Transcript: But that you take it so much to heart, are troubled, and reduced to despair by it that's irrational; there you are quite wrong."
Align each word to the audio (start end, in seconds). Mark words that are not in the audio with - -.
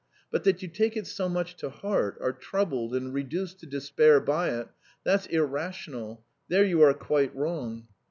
But 0.31 0.45
that 0.45 0.63
you 0.63 0.67
take 0.67 0.97
it 0.97 1.05
so 1.05 1.29
much 1.29 1.55
to 1.57 1.69
heart, 1.69 2.17
are 2.21 2.33
troubled, 2.33 2.95
and 2.95 3.13
reduced 3.13 3.59
to 3.59 3.67
despair 3.67 4.19
by 4.19 4.49
it 4.49 4.67
that's 5.03 5.27
irrational; 5.27 6.23
there 6.47 6.65
you 6.65 6.81
are 6.81 6.95
quite 6.95 7.35
wrong." 7.35 7.85